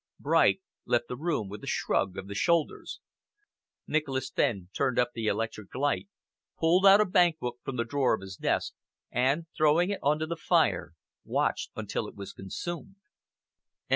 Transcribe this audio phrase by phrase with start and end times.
[0.19, 2.99] Bright left the room with a shrug of the shoulders.
[3.85, 6.07] Nicholas Fenn turned up the electric light,
[6.59, 8.73] pulled out a bank book from the drawer of his desk,
[9.11, 10.93] and, throwing it on to the fire,
[11.23, 12.95] watched it until it was consumed.